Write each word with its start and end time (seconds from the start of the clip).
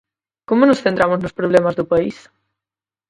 ¿Como 0.49 0.63
nos 0.65 0.83
centramos 0.85 1.19
nos 1.21 1.37
problemas 1.39 1.75
do 1.77 1.89
país? 1.91 2.17